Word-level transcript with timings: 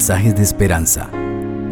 mensajes 0.00 0.34
de 0.34 0.42
esperanza. 0.42 1.10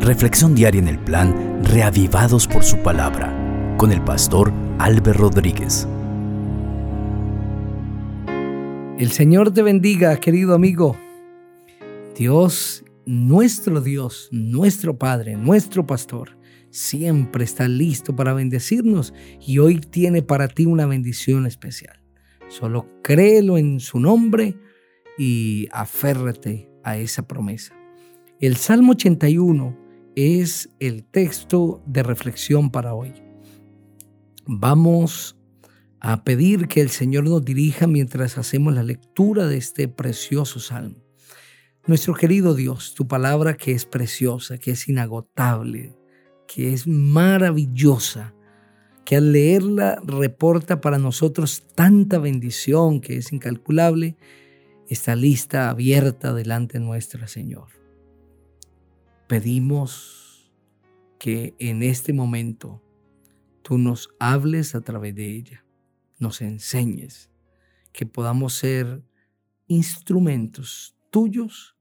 Reflexión 0.00 0.55
diaria 0.55 0.83
en 0.83 0.89
el 0.89 0.99
plan 0.99 1.65
Reavivados 1.65 2.47
por 2.47 2.63
su 2.63 2.77
palabra 2.83 3.34
con 3.79 3.91
el 3.91 4.04
pastor 4.04 4.52
Álvaro 4.79 5.15
Rodríguez. 5.15 5.89
El 8.98 9.11
Señor 9.12 9.54
te 9.54 9.62
bendiga, 9.62 10.14
querido 10.20 10.54
amigo. 10.54 10.95
Dios, 12.18 12.84
nuestro 13.06 13.80
Dios, 13.80 14.29
nuestro 14.30 14.98
Padre, 14.98 15.38
nuestro 15.38 15.86
Pastor, 15.86 16.38
siempre 16.68 17.45
está 17.45 17.66
listo 17.66 18.14
para 18.14 18.34
bendecirnos 18.34 19.14
y 19.40 19.58
hoy 19.58 19.80
tiene 19.80 20.20
para 20.20 20.48
ti 20.48 20.66
una 20.66 20.84
bendición 20.84 21.46
especial. 21.46 21.98
Solo 22.48 22.86
créelo 23.02 23.56
en 23.56 23.80
su 23.80 23.98
nombre 23.98 24.54
y 25.17 25.67
aférrate 25.72 26.71
a 26.85 26.99
esa 26.99 27.26
promesa. 27.26 27.78
El 28.40 28.56
Salmo 28.56 28.92
81 28.92 29.76
es 30.14 30.70
el 30.78 31.02
texto 31.02 31.82
de 31.86 32.05
reflexión 32.05 32.70
para 32.70 32.95
hoy. 32.95 33.12
Vamos 34.47 35.37
a 35.98 36.23
pedir 36.23 36.69
que 36.69 36.80
el 36.80 36.91
Señor 36.91 37.24
nos 37.24 37.45
dirija 37.45 37.88
mientras 37.88 38.38
hacemos 38.38 38.74
la 38.74 38.84
lectura 38.84 39.48
de 39.48 39.56
este 39.56 39.88
precioso 39.88 40.61
salmo. 40.61 41.02
Nuestro 41.88 42.14
querido 42.14 42.55
Dios, 42.55 42.95
tu 42.95 43.09
palabra 43.09 43.56
que 43.56 43.73
es 43.73 43.87
preciosa, 43.87 44.56
que 44.56 44.70
es 44.70 44.89
inagotable, 44.89 45.97
que 46.47 46.73
es 46.73 46.86
maravillosa, 46.86 48.36
que 49.05 49.16
al 49.16 49.33
leerla 49.33 50.00
reporta 50.05 50.80
para 50.80 50.98
nosotros 50.98 51.64
tanta 51.75 52.20
bendición 52.20 53.00
que 53.00 53.16
es 53.16 53.33
incalculable, 53.33 54.16
está 54.86 55.16
lista, 55.16 55.70
abierta 55.70 56.33
delante 56.33 56.78
nuestra, 56.78 57.27
Señor. 57.27 57.78
Pedimos 59.29 60.51
que 61.19 61.55
en 61.59 61.83
este 61.83 62.12
momento 62.12 62.83
tú 63.62 63.77
nos 63.77 64.09
hables 64.19 64.75
a 64.75 64.81
través 64.81 65.15
de 65.15 65.37
ella 65.37 65.65
nos 66.19 66.41
enseñes, 66.41 67.31
que 67.93 68.07
podamos 68.07 68.55
ser 68.55 69.05
instrumentos 69.67 70.97
tuyos, 71.11 71.77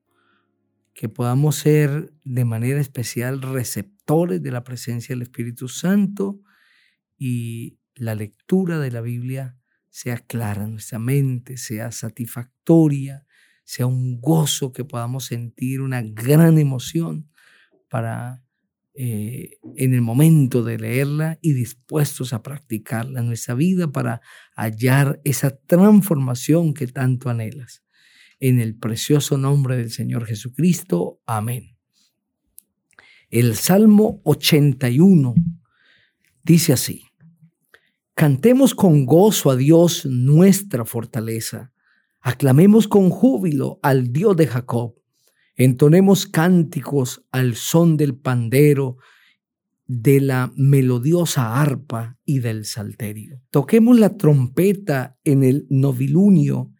que 0.93 1.09
podamos 1.09 1.55
ser 1.55 2.13
de 2.23 2.45
manera 2.45 2.79
especial 2.79 3.41
receptores 3.41 4.41
de 4.41 4.51
la 4.51 4.63
presencia 4.63 5.13
del 5.13 5.23
Espíritu 5.23 5.67
Santo 5.67 6.39
y 7.17 7.77
la 7.95 8.15
lectura 8.15 8.79
de 8.79 8.91
la 8.91 9.01
Biblia 9.01 9.57
sea 9.89 10.17
clara 10.17 10.63
en 10.65 10.71
nuestra 10.71 10.99
mente, 10.99 11.57
sea 11.57 11.91
satisfactoria, 11.91 13.25
sea 13.63 13.85
un 13.85 14.19
gozo 14.19 14.71
que 14.71 14.85
podamos 14.85 15.25
sentir, 15.25 15.81
una 15.81 16.01
gran 16.01 16.57
emoción 16.57 17.29
para 17.89 18.43
eh, 18.99 19.59
en 19.75 19.93
el 19.93 20.01
momento 20.01 20.63
de 20.63 20.79
leerla 20.79 21.37
y 21.43 21.53
dispuestos 21.53 22.33
a 22.33 22.41
practicarla 22.41 23.19
en 23.19 23.27
nuestra 23.27 23.53
vida 23.53 23.91
para 23.91 24.21
hallar 24.55 25.21
esa 25.23 25.55
transformación 25.55 26.73
que 26.73 26.87
tanto 26.87 27.29
anhelas. 27.29 27.83
En 28.39 28.59
el 28.59 28.75
precioso 28.75 29.37
nombre 29.37 29.77
del 29.77 29.91
Señor 29.91 30.25
Jesucristo. 30.25 31.21
Amén. 31.27 31.77
El 33.29 33.55
Salmo 33.55 34.19
81 34.23 35.35
dice 36.43 36.73
así. 36.73 37.03
Cantemos 38.15 38.73
con 38.73 39.05
gozo 39.05 39.51
a 39.51 39.55
Dios 39.55 40.07
nuestra 40.07 40.85
fortaleza. 40.85 41.71
Aclamemos 42.19 42.87
con 42.87 43.11
júbilo 43.11 43.79
al 43.83 44.11
Dios 44.11 44.35
de 44.35 44.47
Jacob 44.47 44.95
Entonemos 45.57 46.27
cánticos 46.27 47.25
al 47.31 47.55
son 47.55 47.97
del 47.97 48.15
pandero, 48.15 48.97
de 49.87 50.21
la 50.21 50.51
melodiosa 50.55 51.59
arpa 51.59 52.19
y 52.23 52.39
del 52.39 52.65
salterio. 52.65 53.41
Toquemos 53.49 53.97
la 53.97 54.17
trompeta 54.17 55.17
en 55.23 55.43
el 55.43 55.65
novilunio, 55.69 56.71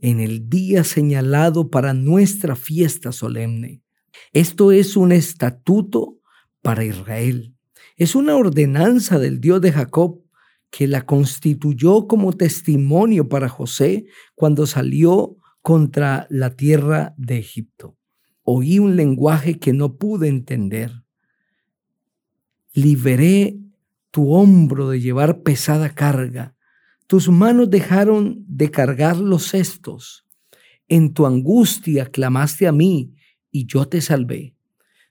en 0.00 0.18
el 0.20 0.48
día 0.48 0.82
señalado 0.82 1.68
para 1.68 1.92
nuestra 1.92 2.56
fiesta 2.56 3.12
solemne. 3.12 3.82
Esto 4.32 4.72
es 4.72 4.96
un 4.96 5.12
estatuto 5.12 6.18
para 6.62 6.84
Israel. 6.86 7.54
Es 7.96 8.14
una 8.14 8.36
ordenanza 8.36 9.18
del 9.18 9.40
Dios 9.40 9.60
de 9.60 9.72
Jacob 9.72 10.22
que 10.70 10.86
la 10.86 11.04
constituyó 11.04 12.06
como 12.06 12.32
testimonio 12.32 13.28
para 13.28 13.50
José 13.50 14.06
cuando 14.34 14.66
salió 14.66 15.36
contra 15.60 16.26
la 16.30 16.56
tierra 16.56 17.14
de 17.18 17.38
Egipto 17.38 17.98
oí 18.42 18.78
un 18.78 18.96
lenguaje 18.96 19.58
que 19.58 19.72
no 19.72 19.96
pude 19.96 20.28
entender. 20.28 21.02
Liberé 22.74 23.58
tu 24.10 24.32
hombro 24.32 24.90
de 24.90 25.00
llevar 25.00 25.42
pesada 25.42 25.90
carga. 25.90 26.54
Tus 27.06 27.28
manos 27.28 27.70
dejaron 27.70 28.44
de 28.46 28.70
cargar 28.70 29.18
los 29.18 29.48
cestos. 29.48 30.26
En 30.88 31.12
tu 31.12 31.26
angustia 31.26 32.06
clamaste 32.06 32.66
a 32.66 32.72
mí 32.72 33.14
y 33.50 33.66
yo 33.66 33.86
te 33.86 34.00
salvé. 34.00 34.56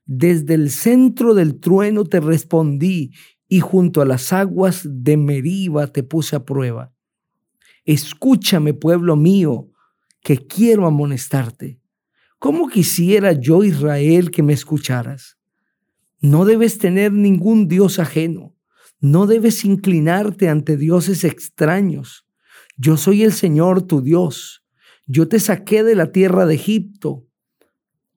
Desde 0.06 0.53
el 0.53 0.70
centro 0.70 1.34
del 1.34 1.59
trueno 1.59 2.06
te 2.06 2.20
respondí 2.20 3.12
y 3.47 3.59
junto 3.59 4.02
a 4.02 4.06
las 4.06 4.31
aguas 4.34 4.81
de 4.86 5.18
Meriba 5.18 5.88
te 5.88 6.03
puse 6.03 6.36
a 6.36 6.46
prueba. 6.46 6.94
Escúchame, 7.86 8.74
pueblo 8.74 9.16
mío, 9.16 9.72
que 10.22 10.38
quiero 10.38 10.86
amonestarte. 10.88 11.81
¿Cómo 12.41 12.69
quisiera 12.69 13.34
yo, 13.34 13.63
Israel, 13.63 14.31
que 14.31 14.41
me 14.41 14.53
escucharas? 14.53 15.38
No 16.22 16.44
debes 16.44 16.79
tener 16.79 17.13
ningún 17.13 17.68
Dios 17.68 18.00
ajeno. 18.00 18.56
No 19.00 19.28
debes 19.28 19.63
inclinarte 19.63 20.50
ante 20.50 20.75
dioses 20.75 21.24
extraños. 21.24 22.25
Yo 22.78 22.97
soy 22.97 23.22
el 23.22 23.31
Señor 23.31 23.84
tu 23.84 24.02
Dios. 24.02 24.63
Yo 25.06 25.28
te 25.28 25.40
saqué 25.40 25.84
de 25.84 25.94
la 25.94 26.12
tierra 26.12 26.47
de 26.47 26.56
Egipto. 26.56 27.28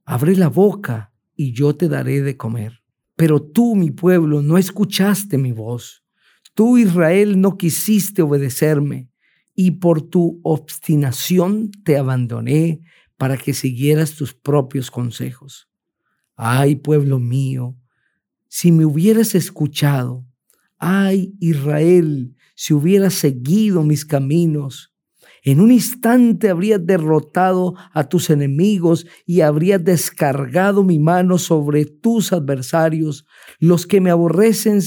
Abre 0.07 0.37
la 0.37 0.49
boca 0.49 1.13
y 1.37 1.53
yo 1.53 1.77
te 1.77 1.91
daré 1.91 2.23
de 2.23 2.39
comer. 2.39 2.81
Pero 3.17 3.43
tú, 3.43 3.77
mi 3.77 3.91
pueblo, 3.91 4.41
no 4.41 4.57
escuchaste 4.57 5.37
mi 5.37 5.53
voz. 5.53 6.03
Tú, 6.55 6.79
Israel, 6.79 7.43
no 7.43 7.59
quisiste 7.59 8.23
obedecerme 8.23 9.11
y 9.55 9.73
por 9.73 10.01
tu 10.01 10.41
obstinación 10.45 11.71
te 11.85 11.99
abandoné 11.99 12.81
para 13.17 13.37
que 13.37 13.55
siguieras 13.55 14.15
tus 14.15 14.35
propios 14.35 14.91
consejos. 14.91 15.69
Ay, 16.37 16.77
pueblo 16.77 17.19
mío, 17.19 17.77
si 18.49 18.73
me 18.73 18.85
hubieras 18.85 19.35
escuchado, 19.35 20.25
ay, 20.79 21.35
Israel, 21.41 22.35
si 22.55 22.75
hubieras 22.75 23.15
seguido 23.15 23.83
mis 23.83 24.05
caminos, 24.05 24.93
en 25.43 25.61
un 25.61 25.71
instante 25.71 26.49
habrías 26.49 26.85
derrotado 26.85 27.75
a 27.93 28.09
tus 28.09 28.31
enemigos 28.31 29.07
y 29.27 29.43
habrías 29.43 29.85
descargado 29.85 30.83
mi 30.83 30.99
mano 30.99 31.37
sobre 31.37 31.85
tus 31.85 32.33
adversarios. 32.33 33.27
Los 33.59 33.87
que 33.87 34.01
me 34.01 34.11
aborrecen 34.11 34.81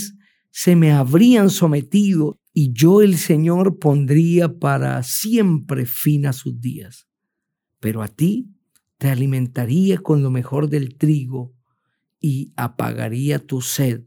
se 0.49 0.75
me 0.75 0.91
habrían 0.91 1.51
sometido 1.51 2.39
y 2.53 2.73
yo 2.73 3.03
el 3.03 3.17
Señor 3.17 3.77
pondría 3.77 4.57
para 4.57 5.03
siempre 5.03 5.85
fin 5.85 6.25
a 6.25 6.33
sus 6.33 6.59
días 6.59 7.07
pero 7.79 8.01
a 8.01 8.07
ti 8.07 8.53
te 8.97 9.09
alimentaría 9.09 9.97
con 9.99 10.23
lo 10.23 10.31
mejor 10.31 10.69
del 10.69 10.95
trigo 10.95 11.53
y 12.19 12.53
apagaría 12.55 13.39
tu 13.39 13.61
sed 13.61 14.03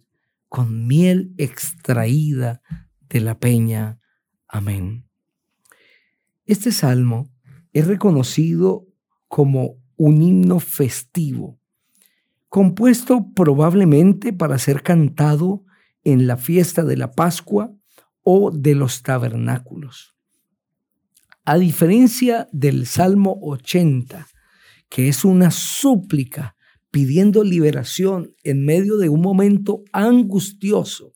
con 0.49 0.87
miel 0.87 1.33
extraída 1.39 2.61
de 3.09 3.21
la 3.21 3.39
peña. 3.39 4.01
Amén. 4.49 5.07
Este 6.45 6.73
salmo 6.73 7.31
es 7.73 7.87
reconocido 7.87 8.87
como 9.29 9.77
un 9.97 10.23
himno 10.23 10.59
festivo, 10.59 11.61
compuesto 12.49 13.33
probablemente 13.33 14.33
para 14.33 14.59
ser 14.59 14.83
cantado 14.83 15.65
en 16.03 16.27
la 16.27 16.37
fiesta 16.37 16.83
de 16.83 16.97
la 16.97 17.13
Pascua 17.13 17.73
o 18.23 18.51
de 18.51 18.75
los 18.75 19.03
tabernáculos. 19.03 20.17
A 21.53 21.59
diferencia 21.59 22.49
del 22.53 22.87
Salmo 22.87 23.37
80, 23.43 24.29
que 24.89 25.09
es 25.09 25.25
una 25.25 25.51
súplica 25.51 26.55
pidiendo 26.93 27.43
liberación 27.43 28.37
en 28.45 28.65
medio 28.65 28.99
de 28.99 29.09
un 29.09 29.21
momento 29.21 29.83
angustioso, 29.91 31.13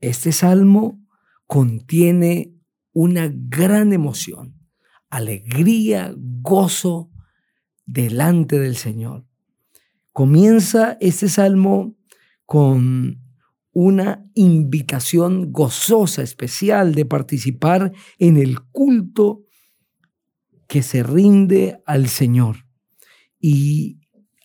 este 0.00 0.32
salmo 0.32 1.00
contiene 1.46 2.52
una 2.92 3.30
gran 3.32 3.92
emoción, 3.92 4.58
alegría, 5.08 6.12
gozo 6.16 7.12
delante 7.86 8.58
del 8.58 8.74
Señor. 8.74 9.24
Comienza 10.10 10.98
este 11.00 11.28
salmo 11.28 11.96
con 12.44 13.22
una 13.70 14.28
invitación 14.34 15.52
gozosa, 15.52 16.22
especial 16.22 16.92
de 16.92 17.04
participar 17.04 17.92
en 18.18 18.36
el 18.36 18.60
culto 18.62 19.44
que 20.70 20.84
se 20.84 21.02
rinde 21.02 21.82
al 21.84 22.06
Señor. 22.06 22.64
Y 23.40 23.98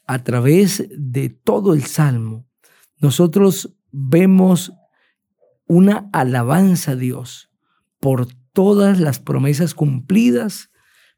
a 0.08 0.24
través 0.24 0.90
de 0.90 1.30
todo 1.30 1.76
el 1.76 1.84
Salmo, 1.84 2.48
nosotros 2.98 3.78
vemos 3.92 4.74
una 5.68 6.10
alabanza 6.14 6.94
a 6.94 6.96
Dios 6.96 7.52
por 8.00 8.28
todas 8.54 9.00
las 9.00 9.20
promesas 9.20 9.76
cumplidas, 9.76 10.72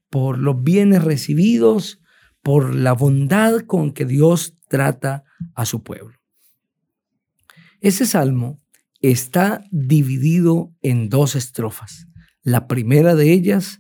por 0.10 0.40
los 0.40 0.62
bienes 0.62 1.06
recibidos, 1.06 2.02
por 2.44 2.76
la 2.76 2.92
bondad 2.92 3.62
con 3.62 3.94
que 3.94 4.04
Dios 4.04 4.58
trata 4.68 5.24
a 5.56 5.66
su 5.66 5.84
pueblo. 5.84 6.18
Ese 7.80 8.06
salmo 8.06 8.60
está 9.00 9.64
dividido 9.72 10.76
en 10.82 11.08
dos 11.08 11.38
estrofas. 11.38 12.08
La 12.44 12.68
primera 12.68 13.16
de 13.16 13.32
ellas 13.32 13.80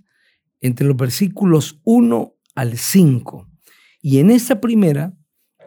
entre 0.62 0.88
los 0.88 0.98
versículos 0.98 1.80
1 1.84 2.36
al 2.56 2.78
5. 2.78 3.48
Y 4.02 4.20
en 4.20 4.32
esta 4.32 4.62
primera, 4.62 5.14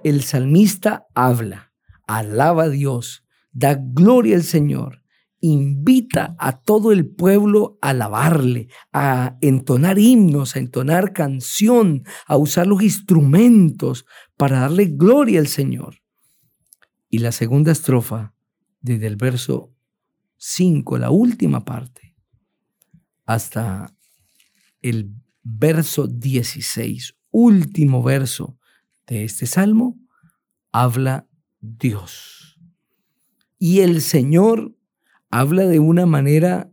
el 0.05 0.23
salmista 0.23 1.07
habla, 1.15 1.73
alaba 2.07 2.65
a 2.65 2.69
Dios, 2.69 3.25
da 3.53 3.75
gloria 3.75 4.37
al 4.37 4.43
Señor, 4.43 5.03
invita 5.41 6.37
a 6.39 6.61
todo 6.61 6.93
el 6.93 7.07
pueblo 7.07 7.79
a 7.81 7.91
alabarle, 7.91 8.69
a 8.93 9.37
entonar 9.41 9.99
himnos, 9.99 10.55
a 10.55 10.59
entonar 10.59 11.13
canción, 11.13 12.05
a 12.27 12.37
usar 12.37 12.67
los 12.67 12.83
instrumentos 12.83 14.07
para 14.37 14.61
darle 14.61 14.87
gloria 14.87 15.41
al 15.41 15.47
Señor. 15.47 15.97
Y 17.09 17.19
la 17.19 17.33
segunda 17.33 17.73
estrofa, 17.73 18.35
desde 18.81 19.07
el 19.07 19.17
verso 19.17 19.75
5, 20.37 20.99
la 20.99 21.11
última 21.11 21.65
parte, 21.65 22.17
hasta 23.25 23.95
el 24.83 25.15
verso 25.43 26.07
16, 26.07 27.17
último 27.31 28.03
verso 28.03 28.59
de 29.07 29.25
este 29.25 29.47
salmo, 29.47 29.99
habla 30.73 31.29
Dios. 31.61 32.59
Y 33.59 33.81
el 33.81 34.01
Señor 34.01 34.77
habla 35.31 35.67
de 35.67 35.79
una 35.79 36.07
manera 36.07 36.71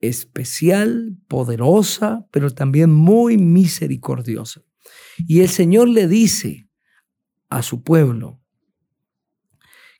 especial, 0.00 1.16
poderosa, 1.28 2.26
pero 2.30 2.50
también 2.50 2.92
muy 2.92 3.38
misericordiosa. 3.38 4.62
Y 5.26 5.40
el 5.40 5.48
Señor 5.48 5.88
le 5.88 6.08
dice 6.08 6.68
a 7.48 7.62
su 7.62 7.82
pueblo 7.82 8.40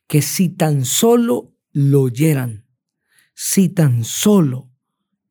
que 0.07 0.21
si 0.21 0.49
tan 0.49 0.85
solo 0.85 1.55
lo 1.71 2.03
oyeran, 2.03 2.65
si 3.33 3.69
tan 3.69 4.03
solo 4.03 4.69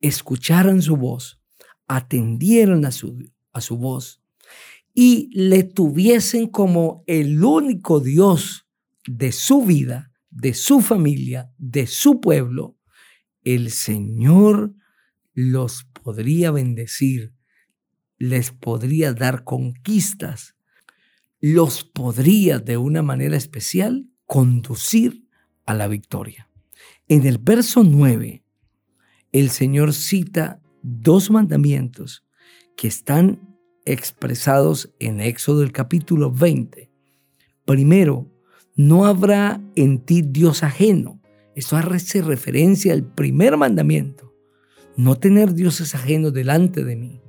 escucharan 0.01 0.81
su 0.81 0.97
voz, 0.97 1.41
atendieran 1.87 2.85
a 2.85 2.91
su, 2.91 3.17
a 3.53 3.61
su 3.61 3.77
voz 3.77 4.21
y 4.93 5.29
le 5.33 5.63
tuviesen 5.63 6.47
como 6.47 7.03
el 7.05 7.43
único 7.43 7.99
Dios 7.99 8.65
de 9.05 9.31
su 9.31 9.63
vida, 9.65 10.11
de 10.29 10.53
su 10.53 10.81
familia, 10.81 11.51
de 11.57 11.85
su 11.85 12.21
pueblo, 12.21 12.77
el 13.43 13.71
Señor 13.71 14.73
los 15.33 15.83
podría 15.83 16.51
bendecir, 16.51 17.33
les 18.17 18.51
podría 18.51 19.13
dar 19.13 19.43
conquistas, 19.43 20.55
los 21.41 21.83
podría 21.83 22.59
de 22.59 22.77
una 22.77 23.01
manera 23.01 23.35
especial 23.35 24.07
conducir 24.25 25.27
a 25.65 25.73
la 25.73 25.87
victoria. 25.87 26.49
En 27.07 27.27
el 27.27 27.37
verso 27.37 27.83
9, 27.83 28.43
el 29.31 29.49
Señor 29.49 29.93
cita 29.93 30.61
dos 30.85 31.31
mandamientos 31.31 32.23
que 32.77 32.87
están 32.87 33.39
expresados 33.85 34.93
en 34.99 35.19
Éxodo 35.19 35.63
el 35.63 35.71
capítulo 35.71 36.31
20. 36.31 36.91
Primero, 37.65 38.31
no 38.75 39.05
habrá 39.05 39.61
en 39.75 39.99
ti 39.99 40.21
Dios 40.21 40.61
ajeno. 40.61 41.19
Esto 41.55 41.77
hace 41.77 42.21
referencia 42.21 42.93
al 42.93 43.03
primer 43.03 43.57
mandamiento, 43.57 44.33
no 44.95 45.15
tener 45.15 45.53
dioses 45.53 45.95
ajenos 45.95 46.33
delante 46.33 46.83
de 46.83 46.95
mí. 46.95 47.21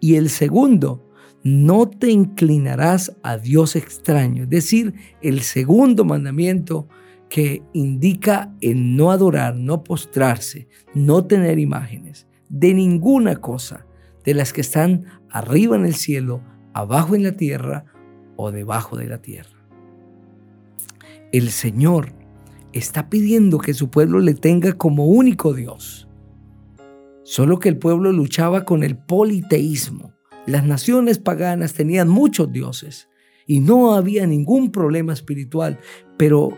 Y 0.00 0.16
el 0.16 0.28
segundo, 0.30 1.08
no 1.44 1.88
te 1.88 2.10
inclinarás 2.10 3.16
a 3.22 3.36
Dios 3.36 3.76
extraño. 3.76 4.44
Es 4.44 4.50
decir, 4.50 4.94
el 5.20 5.42
segundo 5.42 6.04
mandamiento 6.04 6.88
que 7.28 7.62
indica 7.74 8.54
el 8.60 8.96
no 8.96 9.10
adorar, 9.10 9.54
no 9.54 9.84
postrarse, 9.84 10.68
no 10.94 11.24
tener 11.24 11.58
imágenes 11.58 12.26
de 12.52 12.74
ninguna 12.74 13.36
cosa 13.36 13.86
de 14.24 14.34
las 14.34 14.52
que 14.52 14.60
están 14.60 15.06
arriba 15.30 15.74
en 15.74 15.86
el 15.86 15.94
cielo, 15.94 16.42
abajo 16.74 17.16
en 17.16 17.24
la 17.24 17.32
tierra 17.32 17.86
o 18.36 18.52
debajo 18.52 18.96
de 18.96 19.06
la 19.06 19.20
tierra. 19.20 19.66
El 21.32 21.50
Señor 21.50 22.12
está 22.74 23.08
pidiendo 23.08 23.58
que 23.58 23.72
su 23.72 23.90
pueblo 23.90 24.20
le 24.20 24.34
tenga 24.34 24.74
como 24.74 25.06
único 25.06 25.54
Dios. 25.54 26.08
Solo 27.24 27.58
que 27.58 27.70
el 27.70 27.78
pueblo 27.78 28.12
luchaba 28.12 28.64
con 28.64 28.82
el 28.82 28.98
politeísmo. 28.98 30.12
Las 30.46 30.64
naciones 30.64 31.18
paganas 31.18 31.72
tenían 31.72 32.08
muchos 32.08 32.52
dioses 32.52 33.08
y 33.46 33.60
no 33.60 33.94
había 33.94 34.26
ningún 34.26 34.70
problema 34.70 35.14
espiritual, 35.14 35.78
pero 36.18 36.50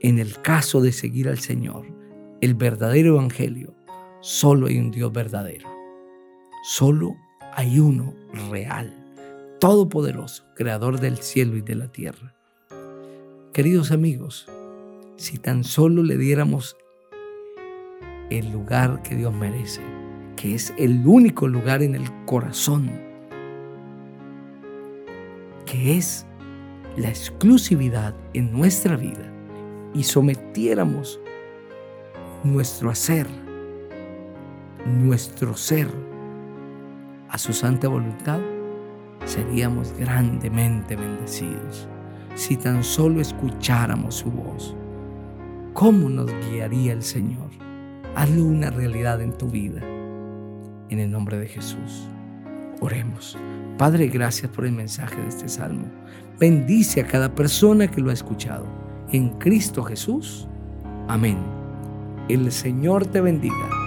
en 0.00 0.18
el 0.18 0.40
caso 0.42 0.82
de 0.82 0.92
seguir 0.92 1.28
al 1.28 1.38
Señor, 1.38 1.86
el 2.42 2.54
verdadero 2.54 3.14
evangelio, 3.14 3.77
solo 4.20 4.66
hay 4.66 4.78
un 4.78 4.90
Dios 4.90 5.12
verdadero. 5.12 5.68
Solo 6.62 7.16
hay 7.54 7.78
uno 7.78 8.14
real, 8.50 8.92
todopoderoso, 9.60 10.44
creador 10.54 11.00
del 11.00 11.18
cielo 11.18 11.56
y 11.56 11.60
de 11.60 11.74
la 11.74 11.88
tierra. 11.88 12.34
Queridos 13.52 13.90
amigos, 13.90 14.48
si 15.16 15.38
tan 15.38 15.64
solo 15.64 16.02
le 16.02 16.16
diéramos 16.16 16.76
el 18.30 18.52
lugar 18.52 19.02
que 19.02 19.14
Dios 19.14 19.32
merece, 19.32 19.80
que 20.36 20.54
es 20.54 20.72
el 20.76 21.06
único 21.06 21.48
lugar 21.48 21.82
en 21.82 21.94
el 21.94 22.08
corazón, 22.26 22.90
que 25.64 25.96
es 25.96 26.26
la 26.96 27.08
exclusividad 27.08 28.14
en 28.34 28.52
nuestra 28.52 28.96
vida, 28.96 29.32
y 29.94 30.02
sometiéramos 30.04 31.18
nuestro 32.44 32.90
hacer, 32.90 33.26
nuestro 34.88 35.56
ser 35.56 35.88
a 37.28 37.38
su 37.38 37.52
santa 37.52 37.88
voluntad, 37.88 38.40
seríamos 39.24 39.92
grandemente 39.98 40.96
bendecidos 40.96 41.88
si 42.34 42.56
tan 42.56 42.82
solo 42.84 43.20
escucháramos 43.20 44.14
su 44.14 44.30
voz. 44.30 44.74
¿Cómo 45.74 46.08
nos 46.08 46.30
guiaría 46.48 46.92
el 46.92 47.02
Señor? 47.02 47.50
Hazlo 48.14 48.44
una 48.44 48.70
realidad 48.70 49.20
en 49.20 49.32
tu 49.36 49.48
vida. 49.48 49.80
En 50.88 51.00
el 51.00 51.10
nombre 51.10 51.38
de 51.38 51.48
Jesús. 51.48 52.08
Oremos. 52.80 53.36
Padre, 53.76 54.08
gracias 54.08 54.50
por 54.50 54.64
el 54.64 54.72
mensaje 54.72 55.20
de 55.20 55.28
este 55.28 55.48
salmo. 55.48 55.86
Bendice 56.38 57.00
a 57.00 57.06
cada 57.06 57.34
persona 57.34 57.88
que 57.88 58.00
lo 58.00 58.10
ha 58.10 58.14
escuchado 58.14 58.66
en 59.12 59.30
Cristo 59.38 59.82
Jesús. 59.82 60.48
Amén. 61.08 61.38
El 62.28 62.50
Señor 62.52 63.06
te 63.06 63.20
bendiga. 63.20 63.77